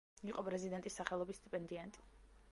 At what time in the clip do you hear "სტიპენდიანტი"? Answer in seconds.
1.41-2.07